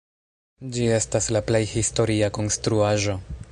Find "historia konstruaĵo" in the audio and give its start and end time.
1.75-3.19